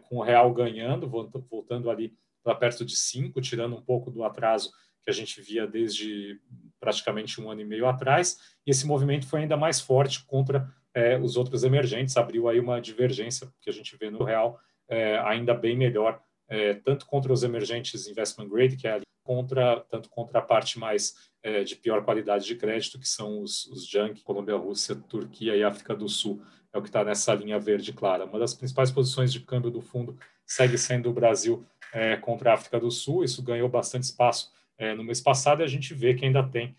com 0.10 0.18
o 0.18 0.22
real 0.22 0.54
ganhando, 0.54 1.08
voltando 1.50 1.90
ali 1.90 2.14
para 2.44 2.54
perto 2.54 2.84
de 2.84 2.98
5, 2.98 3.40
tirando 3.40 3.78
um 3.78 3.82
pouco 3.82 4.12
do 4.12 4.26
atraso 4.26 4.74
que 5.08 5.10
a 5.10 5.14
gente 5.14 5.42
via 5.42 5.66
desde 5.66 6.38
praticamente 6.82 7.40
um 7.40 7.50
ano 7.50 7.62
e 7.62 7.66
meio 7.66 7.88
atrás, 7.88 8.38
e 8.66 8.72
esse 8.72 8.86
movimento 8.86 9.26
foi 9.26 9.42
ainda 9.42 9.56
mais 9.56 9.80
forte 9.80 10.26
contra 10.26 10.70
é, 10.98 11.16
os 11.16 11.38
outros 11.38 11.64
emergentes, 11.64 12.18
abriu 12.18 12.50
aí 12.50 12.60
uma 12.60 12.82
divergência 12.82 13.48
que 13.62 13.70
a 13.70 13.74
gente 13.74 13.96
vê 13.96 14.10
no 14.10 14.24
real 14.24 14.60
é, 14.90 15.20
ainda 15.20 15.54
bem 15.54 15.78
melhor 15.78 16.20
é, 16.50 16.74
tanto 16.74 17.06
contra 17.06 17.32
os 17.32 17.44
emergentes 17.44 18.08
investment 18.08 18.50
grade, 18.50 18.78
que 18.78 18.88
é 18.88 18.94
ali, 18.94 19.06
contra, 19.24 19.82
tanto 19.92 20.10
contra 20.10 20.40
a 20.40 20.42
parte 20.42 20.80
mais 20.80 21.14
é, 21.44 21.64
de 21.64 21.76
pior 21.76 22.04
qualidade 22.04 22.46
de 22.46 22.56
crédito, 22.56 22.98
que 22.98 23.08
são 23.08 23.44
os, 23.44 23.68
os 23.68 23.88
junk, 23.88 24.24
Colômbia, 24.24 24.56
Rússia, 24.56 24.96
Turquia 24.96 25.56
e 25.56 25.64
África 25.64 25.96
do 25.96 26.10
Sul, 26.10 26.42
é 26.74 26.80
o 26.80 26.82
que 26.82 26.90
está 26.90 27.04
nessa 27.04 27.32
linha 27.36 27.60
verde 27.60 27.94
clara. 27.94 28.26
Uma 28.26 28.40
das 28.40 28.56
principais 28.56 28.90
posições 28.90 29.32
de 29.32 29.42
câmbio 29.42 29.70
do 29.70 29.82
fundo 29.82 30.18
segue 30.48 30.80
sendo 30.80 31.12
o 31.12 31.14
Brasil 31.14 31.64
é, 31.94 32.18
contra 32.18 32.50
a 32.50 32.54
África 32.56 32.80
do 32.80 32.90
Sul, 32.90 33.24
isso 33.24 33.44
ganhou 33.44 33.70
bastante 33.70 34.04
espaço 34.04 34.52
é, 34.80 34.96
no 34.96 35.04
mês 35.04 35.22
passado 35.22 35.62
e 35.62 35.64
a 35.64 35.68
gente 35.68 35.94
vê 35.94 36.16
que 36.16 36.26
ainda 36.26 36.42
tem 36.42 36.76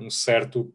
um 0.00 0.10
certo 0.10 0.74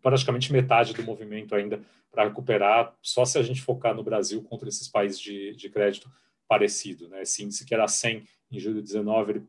praticamente 0.00 0.52
metade 0.52 0.92
do 0.92 1.02
movimento 1.02 1.54
ainda 1.54 1.80
para 2.10 2.24
recuperar, 2.24 2.94
só 3.00 3.24
se 3.24 3.38
a 3.38 3.42
gente 3.42 3.62
focar 3.62 3.94
no 3.94 4.02
Brasil 4.02 4.42
contra 4.42 4.68
esses 4.68 4.86
países 4.86 5.18
de, 5.18 5.54
de 5.56 5.70
crédito 5.70 6.10
parecido. 6.46 7.08
Né? 7.08 7.22
Esse 7.22 7.42
índice 7.42 7.64
que 7.64 7.74
era 7.74 7.88
100 7.88 8.26
em 8.50 8.58
julho 8.58 8.76
de 8.76 8.82
19, 8.82 9.32
ele 9.32 9.42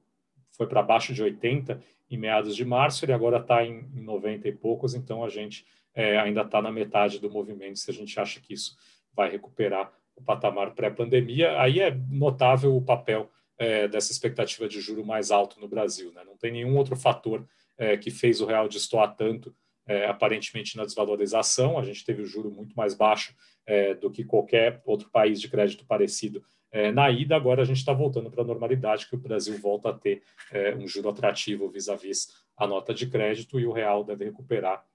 foi 0.52 0.66
para 0.68 0.82
baixo 0.82 1.14
de 1.14 1.22
80 1.22 1.82
em 2.10 2.18
meados 2.18 2.56
de 2.56 2.64
março, 2.64 3.04
ele 3.04 3.12
agora 3.12 3.38
está 3.38 3.66
em, 3.66 3.90
em 3.94 4.02
90 4.02 4.48
e 4.48 4.52
poucos, 4.54 4.94
então 4.94 5.24
a 5.24 5.30
gente 5.30 5.66
é, 5.94 6.18
ainda 6.18 6.42
está 6.42 6.62
na 6.62 6.72
metade 6.72 7.20
do 7.20 7.30
movimento, 7.30 7.80
se 7.80 7.90
a 7.92 7.94
gente 7.94 8.18
acha 8.20 8.40
que 8.40 8.54
isso 8.54 8.78
vai 9.14 9.30
recuperar 9.30 9.92
o 10.16 10.22
patamar 10.22 10.72
pré-pandemia. 10.72 11.60
Aí 11.60 11.80
é 11.80 11.92
notável 12.10 12.76
o 12.76 12.82
papel 12.82 13.30
é, 13.58 13.88
dessa 13.88 14.12
expectativa 14.12 14.68
de 14.68 14.80
juro 14.80 15.06
mais 15.06 15.32
alto 15.32 15.60
no 15.60 15.68
Brasil. 15.68 16.12
Né? 16.14 16.24
Não 16.26 16.38
tem 16.38 16.52
nenhum 16.52 16.78
outro 16.78 16.96
fator 16.96 17.48
é, 17.78 17.98
que 17.98 18.12
fez 18.12 18.42
o 18.42 18.46
real 18.46 18.68
destoar 18.68 19.16
tanto, 19.16 19.56
é, 19.88 20.06
aparentemente, 20.06 20.78
na 20.78 20.86
desvalorização. 20.86 21.78
A 21.78 21.84
gente 21.84 22.06
teve 22.06 22.22
o 22.22 22.26
juro 22.26 22.52
muito 22.52 22.76
mais 22.76 22.94
baixo 22.94 23.36
é, 23.66 23.94
do 23.94 24.10
que 24.10 24.24
qualquer 24.24 24.82
outro 24.86 25.10
país 25.10 25.40
de 25.40 25.50
crédito 25.50 25.86
parecido 25.86 26.44
é, 26.72 26.92
na 26.92 27.10
ida. 27.10 27.36
Agora 27.36 27.62
a 27.62 27.66
gente 27.66 27.78
está 27.78 27.94
voltando 27.94 28.32
para 28.32 28.44
a 28.44 28.48
normalidade, 28.48 29.08
que 29.08 29.16
o 29.16 29.20
Brasil 29.20 29.58
volta 29.60 29.90
a 29.90 29.94
ter 29.94 30.24
é, 30.52 30.76
um 30.76 30.88
juro 30.88 31.10
atrativo 31.10 31.70
vis-à-vis 31.70 32.28
-vis 32.28 32.44
a 32.56 32.68
nota 32.68 32.94
de 32.94 33.08
crédito 33.08 33.60
e 33.60 33.66
o 33.66 33.72
real 33.72 34.04
deve 34.04 34.26
recuperar 34.26 34.86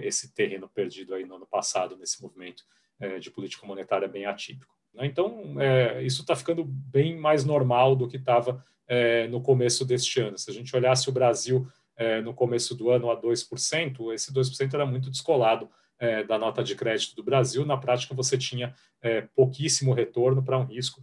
esse 0.00 0.34
terreno 0.34 0.66
perdido 0.66 1.14
aí 1.14 1.26
no 1.26 1.36
ano 1.36 1.46
passado, 1.46 1.94
nesse 1.94 2.22
movimento 2.22 2.64
de 3.20 3.30
política 3.30 3.66
monetária 3.66 4.08
bem 4.08 4.24
atípico. 4.24 4.74
Né? 4.94 5.06
Então, 5.06 5.60
é, 5.60 6.02
isso 6.02 6.22
está 6.22 6.34
ficando 6.34 6.64
bem 6.64 7.16
mais 7.16 7.44
normal 7.44 7.94
do 7.94 8.08
que 8.08 8.16
estava 8.16 8.64
é, 8.86 9.28
no 9.28 9.40
começo 9.40 9.84
deste 9.84 10.20
ano. 10.20 10.38
Se 10.38 10.50
a 10.50 10.54
gente 10.54 10.74
olhasse 10.74 11.08
o 11.08 11.12
Brasil 11.12 11.66
é, 11.98 12.22
no 12.22 12.32
começo 12.32 12.74
do 12.74 12.90
ano 12.90 13.10
a 13.10 13.20
2%, 13.20 14.14
esse 14.14 14.32
2% 14.32 14.72
era 14.72 14.86
muito 14.86 15.10
descolado 15.10 15.68
é, 15.98 16.22
da 16.22 16.38
nota 16.38 16.62
de 16.62 16.76
crédito 16.76 17.16
do 17.16 17.24
Brasil. 17.24 17.66
Na 17.66 17.76
prática, 17.76 18.14
você 18.14 18.38
tinha 18.38 18.72
é, 19.02 19.22
pouquíssimo 19.34 19.92
retorno 19.92 20.42
para 20.42 20.56
um 20.56 20.64
risco 20.64 21.02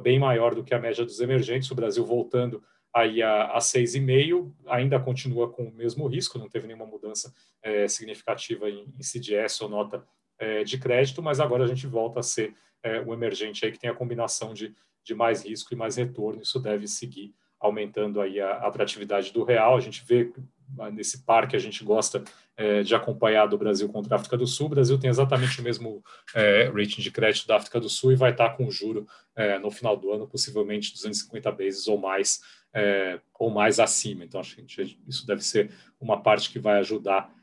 bem 0.00 0.18
maior 0.18 0.54
do 0.54 0.64
que 0.64 0.72
a 0.72 0.78
média 0.78 1.04
dos 1.04 1.20
emergentes. 1.20 1.70
O 1.70 1.74
Brasil 1.74 2.04
voltando 2.04 2.62
aí 2.94 3.22
a, 3.22 3.46
a 3.52 3.58
6,5, 3.58 4.52
ainda 4.68 4.98
continua 5.00 5.50
com 5.50 5.64
o 5.64 5.72
mesmo 5.72 6.06
risco, 6.06 6.38
não 6.38 6.48
teve 6.48 6.66
nenhuma 6.66 6.86
mudança 6.86 7.34
é, 7.62 7.86
significativa 7.88 8.70
em, 8.70 8.86
em 8.98 9.02
CDS 9.02 9.60
ou 9.60 9.68
nota 9.68 10.06
de 10.66 10.76
crédito, 10.76 11.22
mas 11.22 11.40
agora 11.40 11.64
a 11.64 11.66
gente 11.66 11.86
volta 11.86 12.20
a 12.20 12.22
ser 12.22 12.54
é, 12.82 13.00
o 13.00 13.12
emergente 13.12 13.64
aí 13.64 13.72
que 13.72 13.78
tem 13.78 13.90
a 13.90 13.94
combinação 13.94 14.54
de, 14.54 14.74
de 15.02 15.14
mais 15.14 15.44
risco 15.44 15.72
e 15.72 15.76
mais 15.76 15.96
retorno. 15.96 16.42
Isso 16.42 16.60
deve 16.60 16.86
seguir 16.86 17.34
aumentando 17.58 18.20
aí 18.20 18.40
a, 18.40 18.50
a 18.50 18.68
atratividade 18.68 19.32
do 19.32 19.44
real. 19.44 19.76
A 19.76 19.80
gente 19.80 20.04
vê 20.06 20.32
ah, 20.78 20.90
nesse 20.90 21.24
par 21.24 21.48
que 21.48 21.56
a 21.56 21.58
gente 21.58 21.84
gosta 21.84 22.22
é, 22.56 22.82
de 22.82 22.94
acompanhar 22.94 23.46
do 23.46 23.58
Brasil 23.58 23.88
contra 23.88 24.14
a 24.14 24.18
África 24.18 24.36
do 24.36 24.46
Sul. 24.46 24.66
O 24.66 24.70
Brasil 24.70 24.98
tem 24.98 25.10
exatamente 25.10 25.60
o 25.60 25.62
mesmo 25.62 26.02
é, 26.34 26.68
rating 26.68 27.02
de 27.02 27.10
crédito 27.10 27.46
da 27.46 27.56
África 27.56 27.80
do 27.80 27.88
Sul 27.88 28.12
e 28.12 28.16
vai 28.16 28.30
estar 28.30 28.50
com 28.56 28.70
juro 28.70 29.06
é, 29.34 29.58
no 29.58 29.70
final 29.70 29.96
do 29.96 30.12
ano, 30.12 30.26
possivelmente 30.26 30.92
250 30.92 31.50
vezes 31.52 31.86
ou 31.86 31.98
mais, 31.98 32.40
ou 33.38 33.50
mais 33.50 33.80
acima. 33.80 34.24
Então, 34.24 34.40
acho 34.40 34.54
que 34.54 34.60
gente, 34.60 34.98
isso 35.06 35.26
deve 35.26 35.42
ser 35.42 35.70
uma 36.00 36.20
parte 36.20 36.50
que 36.50 36.58
vai 36.58 36.78
ajudar 36.80 37.34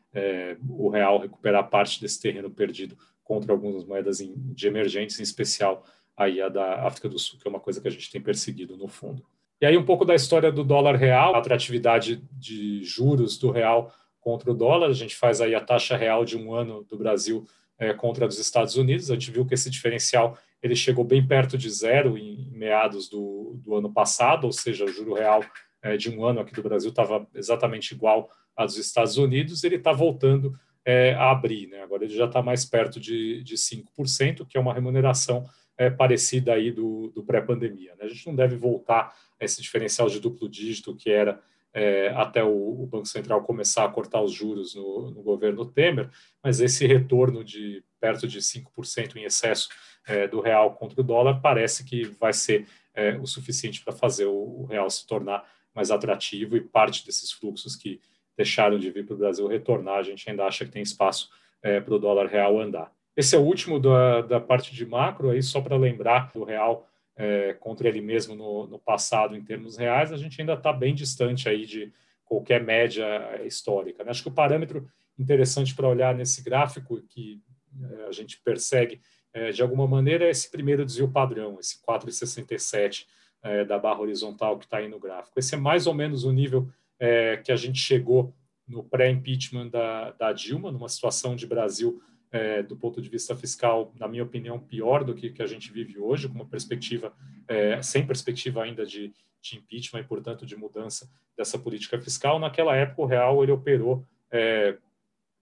o 0.70 0.90
real 0.90 1.20
recuperar 1.20 1.68
parte 1.72 2.00
desse 2.00 2.22
terreno 2.22 2.52
perdido 2.52 2.96
contra 3.24 3.52
algumas 3.52 3.84
moedas 3.84 4.20
de 4.20 4.68
emergentes, 4.68 5.20
em 5.20 5.24
especial 5.24 5.84
aí 6.16 6.40
a 6.40 6.50
da 6.50 6.86
África 6.86 7.10
do 7.10 7.18
Sul, 7.18 7.40
que 7.40 7.48
é 7.48 7.50
uma 7.50 7.60
coisa 7.60 7.82
que 7.82 7.88
a 7.88 7.92
gente 7.92 8.12
tem 8.12 8.22
perseguido 8.22 8.78
no 8.78 8.88
fundo. 8.88 9.26
E 9.64 9.66
aí 9.66 9.78
um 9.78 9.86
pouco 9.86 10.04
da 10.04 10.14
história 10.14 10.52
do 10.52 10.62
dólar 10.62 10.98
real, 10.98 11.34
a 11.34 11.38
atratividade 11.38 12.22
de 12.34 12.84
juros 12.84 13.38
do 13.38 13.50
real 13.50 13.94
contra 14.20 14.52
o 14.52 14.54
dólar, 14.54 14.90
a 14.90 14.94
gente 14.94 15.16
faz 15.16 15.40
aí 15.40 15.56
a 15.56 15.62
taxa 15.62 15.96
real 15.96 16.26
de 16.26 16.38
um 16.38 16.54
ano 16.54 16.84
do 16.84 16.98
Brasil 16.98 17.48
é, 17.80 17.94
contra 17.94 18.26
a 18.26 18.28
dos 18.28 18.40
Estados 18.40 18.76
Unidos, 18.76 19.10
a 19.10 19.14
gente 19.14 19.32
viu 19.32 19.46
que 19.46 19.54
esse 19.54 19.70
diferencial 19.70 20.38
ele 20.62 20.76
chegou 20.76 21.06
bem 21.06 21.26
perto 21.26 21.58
de 21.58 21.70
zero 21.70 22.18
em 22.18 22.52
meados 22.52 23.08
do, 23.08 23.58
do 23.64 23.74
ano 23.74 23.90
passado, 23.90 24.44
ou 24.44 24.52
seja, 24.52 24.84
o 24.84 24.90
juro 24.90 25.14
real 25.14 25.42
é, 25.82 25.96
de 25.96 26.10
um 26.10 26.26
ano 26.26 26.42
aqui 26.42 26.54
do 26.54 26.62
Brasil 26.62 26.90
estava 26.90 27.26
exatamente 27.34 27.94
igual 27.94 28.30
a 28.58 28.66
dos 28.66 28.78
Estados 28.78 29.18
Unidos, 29.18 29.64
ele 29.64 29.78
está 29.78 29.94
voltando 29.94 30.54
é, 30.84 31.14
a 31.14 31.32
abrir. 31.32 31.68
Né? 31.68 31.82
Agora 31.82 32.04
ele 32.04 32.14
já 32.14 32.26
está 32.26 32.42
mais 32.42 32.66
perto 32.66 33.00
de, 33.00 33.42
de 33.44 33.56
5%, 33.56 34.46
que 34.46 34.58
é 34.58 34.60
uma 34.60 34.74
remuneração 34.74 35.46
é, 35.78 35.90
parecida 35.90 36.54
aí 36.54 36.72
do, 36.72 37.10
do 37.10 37.24
pré-pandemia. 37.24 37.96
Né? 37.96 38.06
A 38.06 38.08
gente 38.08 38.26
não 38.28 38.36
deve 38.36 38.56
voltar 38.56 39.16
a 39.40 39.46
esse 39.46 39.62
diferencial 39.62 40.10
de 40.10 40.20
duplo 40.20 40.48
dígito 40.50 40.96
que 40.96 41.10
era 41.10 41.42
é, 41.74 42.10
até 42.10 42.44
o, 42.44 42.84
o, 42.84 42.86
Banco 42.86 43.08
Central 43.08 43.44
começar 43.44 43.84
a 43.84 43.90
cortar 43.90 44.22
os 44.22 44.32
juros 44.32 44.76
no, 44.76 45.10
no, 45.10 45.24
governo 45.24 45.66
Temer, 45.66 46.10
mas 46.44 46.60
esse 46.60 46.86
retorno 46.86 47.44
de 47.44 47.84
perto 48.00 48.28
de 48.28 48.40
5% 48.40 49.16
em 49.16 49.24
excesso 49.24 49.70
é, 50.06 50.28
do 50.28 50.40
real 50.40 50.76
contra 50.76 51.02
o 51.02 51.04
dólar 51.04 51.42
parece 51.42 51.84
que 51.84 52.04
vai 52.20 52.32
ser 52.32 52.68
é, 52.94 53.18
o 53.18 53.26
suficiente 53.26 53.84
para 53.84 53.92
fazer 53.92 54.26
o, 54.26 54.62
o 54.62 54.66
real 54.66 54.88
se 54.90 55.08
tornar 55.08 55.44
mais 55.74 55.90
atrativo 55.90 56.56
e 56.56 56.62
parte 56.62 57.04
desses 57.06 57.32
fluxos 57.32 57.76
que 57.76 58.00
deixaram 58.38 58.78
de 58.78 58.92
vir 58.92 59.06
para 59.06 59.16
o 59.16 59.18
Brasil 59.18 59.48
retornar, 59.48 59.98
a 59.98 60.04
gente 60.04 60.30
ainda 60.30 60.46
acha 60.46 60.66
que 60.66 60.72
tem 60.72 60.84
espaço 60.84 61.30
é, 61.62 61.80
para 61.80 61.94
o 61.94 62.00
dólar 62.00 62.28
real 62.28 62.60
andar. 62.60 62.92
Esse 63.16 63.36
é 63.36 63.40
o 63.40 63.44
último 63.44 63.80
da, 63.80 64.22
da 64.22 64.40
parte 64.40 64.74
de 64.74 64.86
macro, 64.86 65.30
aí 65.30 65.42
só 65.42 65.62
para 65.62 65.78
lembrar 65.78 66.32
do 66.34 66.44
real 66.44 66.88
é, 67.16 67.54
contra 67.54 67.88
ele 67.88 68.02
mesmo 68.02 68.36
no, 68.36 68.68
no, 68.68 68.80
passado 68.80 69.36
em 69.36 69.44
termos 69.44 69.78
reais, 69.78 70.12
a 70.12 70.18
gente 70.18 70.40
ainda 70.42 70.54
está 70.54 70.74
bem 70.74 70.96
distante 70.96 71.48
aí 71.48 71.66
de 71.66 71.94
qualquer 72.26 72.64
média 72.64 73.06
histórica. 73.46 74.04
Né? 74.04 74.10
Acho 74.10 74.24
que 74.24 74.30
o 74.30 74.34
parâmetro 74.34 74.90
interessante 75.18 75.76
para 75.76 75.88
olhar 75.88 76.16
nesse 76.16 76.44
gráfico 76.44 77.00
que 77.10 77.40
é, 77.82 78.08
a 78.08 78.12
gente 78.12 78.42
persegue 78.42 79.00
é, 79.34 79.52
de 79.52 79.62
alguma 79.62 79.88
maneira 79.88 80.26
é 80.26 80.30
esse 80.30 80.50
primeiro 80.50 80.86
desvio 80.86 81.10
padrão, 81.10 81.58
esse 81.60 81.82
4,67 81.84 83.06
é, 83.42 83.66
da 83.66 83.80
barra 83.80 84.00
horizontal 84.00 84.58
que 84.58 84.66
está 84.66 84.78
aí 84.78 84.88
no 84.88 85.00
gráfico. 85.00 85.38
Esse 85.40 85.56
é 85.56 85.58
mais 85.58 85.88
ou 85.88 85.94
menos 85.94 86.24
o 86.24 86.32
nível 86.32 86.70
é, 87.00 87.38
que 87.38 87.52
a 87.52 87.56
gente 87.56 87.80
chegou 87.80 88.34
no 88.68 88.84
pré-impeachment 88.84 89.70
da, 89.70 90.12
da, 90.12 90.32
Dilma, 90.32 90.72
numa 90.72 90.88
situação 90.88 91.36
de 91.36 91.46
Brasil, 91.46 92.02
é, 92.34 92.64
do 92.64 92.76
ponto 92.76 93.00
de 93.00 93.08
vista 93.08 93.36
fiscal, 93.36 93.94
na 93.96 94.08
minha 94.08 94.24
opinião, 94.24 94.60
pior 94.60 95.04
do 95.04 95.14
que, 95.14 95.30
que 95.30 95.44
a 95.44 95.46
gente 95.46 95.72
vive 95.72 96.00
hoje, 96.00 96.28
com 96.28 96.34
uma 96.34 96.48
perspectiva, 96.48 97.14
é, 97.48 97.80
sem 97.84 98.08
perspectiva 98.08 98.64
ainda 98.64 98.84
de, 98.84 99.14
de, 99.40 99.58
impeachment 99.58 100.02
e, 100.02 100.04
portanto, 100.04 100.44
de 100.44 100.56
mudança 100.56 101.08
dessa 101.38 101.60
política 101.60 102.02
fiscal. 102.02 102.40
Naquela 102.40 102.76
época, 102.76 103.04
o 103.04 103.06
real 103.06 103.44
ele 103.44 103.52
operou 103.52 104.04
é, 104.32 104.76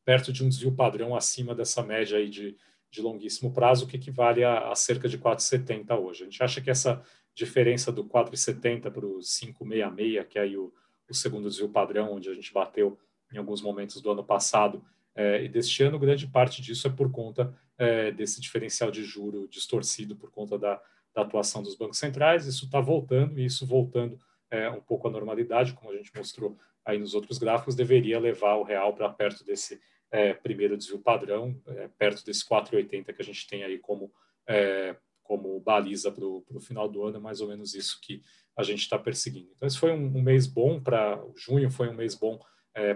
perto 0.04 0.34
de 0.34 0.44
um 0.44 0.50
desvio 0.50 0.74
padrão 0.74 1.16
acima 1.16 1.56
dessa 1.56 1.82
média 1.82 2.18
aí 2.18 2.30
de, 2.30 2.58
de 2.92 3.02
longuíssimo 3.02 3.54
prazo, 3.54 3.88
que 3.88 3.96
equivale 3.96 4.44
a, 4.44 4.70
a 4.70 4.76
cerca 4.76 5.08
de 5.08 5.18
4,70 5.18 5.98
hoje. 5.98 6.24
A 6.24 6.26
gente 6.26 6.44
acha 6.44 6.60
que 6.60 6.70
essa 6.70 7.02
diferença 7.34 7.90
do 7.90 8.04
4,70 8.04 8.92
para 8.92 9.06
o 9.06 9.20
5,66, 9.20 10.26
que 10.26 10.38
é 10.38 10.42
aí 10.42 10.58
o, 10.58 10.74
o 11.10 11.14
segundo 11.14 11.48
desvio 11.48 11.70
padrão, 11.70 12.12
onde 12.12 12.30
a 12.30 12.34
gente 12.34 12.52
bateu 12.52 13.00
em 13.32 13.38
alguns 13.38 13.62
momentos 13.62 14.02
do 14.02 14.12
ano 14.12 14.26
passado 14.26 14.84
é, 15.22 15.44
e 15.44 15.48
deste 15.48 15.84
ano, 15.84 16.00
grande 16.00 16.26
parte 16.26 16.62
disso 16.64 16.88
é 16.88 16.90
por 16.90 17.12
conta 17.12 17.54
é, 17.78 18.12
desse 18.12 18.42
diferencial 18.42 18.90
de 18.90 19.04
juro 19.04 19.48
distorcido 19.48 20.16
por 20.16 20.32
conta 20.32 20.58
da, 20.58 20.82
da 21.14 21.22
atuação 21.22 21.62
dos 21.62 21.76
bancos 21.76 22.00
centrais. 22.00 22.48
Isso 22.48 22.66
está 22.66 22.82
voltando 22.82 23.40
e 23.40 23.46
isso 23.46 23.66
voltando 23.66 24.20
é, 24.50 24.68
um 24.70 24.82
pouco 24.82 25.08
à 25.08 25.12
normalidade, 25.12 25.74
como 25.74 25.92
a 25.92 25.96
gente 25.96 26.12
mostrou 26.16 26.58
aí 26.84 26.98
nos 26.98 27.14
outros 27.14 27.38
gráficos, 27.38 27.76
deveria 27.76 28.20
levar 28.20 28.56
o 28.56 28.64
real 28.64 28.94
para 28.96 29.10
perto 29.10 29.46
desse 29.46 29.80
é, 30.10 30.34
primeiro 30.34 30.76
desvio 30.76 30.98
padrão, 30.98 31.56
é, 31.68 31.88
perto 32.00 32.26
desse 32.26 32.44
4,80 32.44 33.14
que 33.14 33.22
a 33.22 33.26
gente 33.26 33.48
tem 33.48 33.64
aí 33.64 33.78
como 33.78 34.12
é, 34.48 34.96
como 35.22 35.60
baliza 35.60 36.12
para 36.12 36.26
o 36.26 36.60
final 36.60 36.90
do 36.90 37.06
ano, 37.06 37.18
é 37.18 37.20
mais 37.20 37.40
ou 37.40 37.48
menos 37.48 37.74
isso 37.74 38.00
que 38.02 38.22
a 38.58 38.64
gente 38.64 38.80
está 38.80 38.98
perseguindo. 39.00 39.50
Então, 39.56 39.68
esse 39.68 39.78
foi 39.78 39.92
um, 39.92 40.18
um 40.18 40.22
mês 40.22 40.46
bom 40.46 40.82
para 40.82 41.24
junho, 41.38 41.72
foi 41.72 41.88
um 41.88 41.94
mês 41.94 42.16
bom 42.16 42.38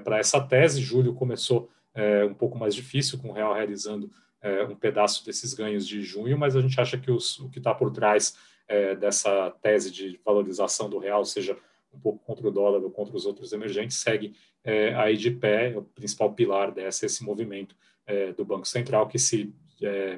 para 0.03 0.19
essa 0.19 0.41
tese. 0.41 0.81
Julho 0.81 1.13
começou 1.13 1.69
é, 1.95 2.25
um 2.25 2.33
pouco 2.33 2.57
mais 2.57 2.75
difícil, 2.75 3.17
com 3.17 3.29
o 3.29 3.31
real 3.31 3.53
realizando 3.53 4.11
é, 4.41 4.63
um 4.65 4.75
pedaço 4.75 5.25
desses 5.25 5.53
ganhos 5.53 5.87
de 5.87 6.03
junho, 6.03 6.37
mas 6.37 6.55
a 6.55 6.61
gente 6.61 6.79
acha 6.79 6.97
que 6.97 7.09
os, 7.09 7.39
o 7.39 7.49
que 7.49 7.57
está 7.57 7.73
por 7.73 7.91
trás 7.91 8.37
é, 8.67 8.95
dessa 8.95 9.49
tese 9.61 9.89
de 9.89 10.19
valorização 10.23 10.89
do 10.89 10.99
real, 10.99 11.23
seja 11.25 11.57
um 11.93 11.99
pouco 11.99 12.23
contra 12.23 12.47
o 12.47 12.51
dólar 12.51 12.83
ou 12.83 12.91
contra 12.91 13.15
os 13.15 13.25
outros 13.25 13.53
emergentes, 13.53 13.97
segue 13.97 14.35
é, 14.63 14.93
aí 14.95 15.15
de 15.15 15.31
pé. 15.31 15.75
O 15.77 15.81
principal 15.81 16.33
pilar 16.33 16.71
dessa 16.71 17.05
esse 17.05 17.23
movimento 17.23 17.75
é, 18.05 18.33
do 18.33 18.43
Banco 18.43 18.67
Central 18.67 19.07
que 19.07 19.17
se 19.17 19.53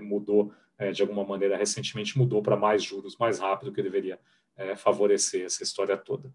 mudou 0.01 0.53
de 0.93 1.01
alguma 1.01 1.23
maneira 1.23 1.57
recentemente 1.57 2.15
mudou 2.15 2.43
para 2.43 2.55
mais 2.55 2.83
juros 2.83 3.17
mais 3.17 3.39
rápido 3.39 3.71
que 3.71 3.81
deveria 3.81 4.19
é, 4.57 4.75
favorecer 4.75 5.45
essa 5.45 5.63
história 5.63 5.95
toda. 5.95 6.33